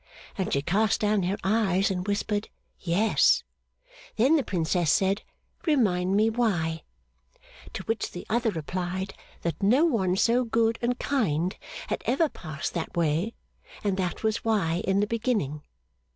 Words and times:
And 0.35 0.51
she 0.51 0.63
cast 0.63 0.99
down 1.01 1.21
her 1.21 1.37
eyes, 1.43 1.91
and 1.91 2.07
whispered, 2.07 2.49
Yes. 2.79 3.43
Then 4.15 4.35
the 4.35 4.41
Princess 4.41 4.91
said, 4.91 5.21
Remind 5.67 6.15
me 6.17 6.27
why. 6.27 6.81
To 7.73 7.83
which 7.83 8.09
the 8.09 8.25
other 8.27 8.49
replied, 8.49 9.13
that 9.43 9.61
no 9.61 9.85
one 9.85 10.15
so 10.15 10.43
good 10.43 10.79
and 10.81 10.97
kind 10.97 11.55
had 11.85 12.01
ever 12.07 12.29
passed 12.29 12.73
that 12.73 12.97
way, 12.97 13.35
and 13.83 13.95
that 13.97 14.23
was 14.23 14.43
why 14.43 14.81
in 14.87 15.01
the 15.01 15.05
beginning. 15.05 15.61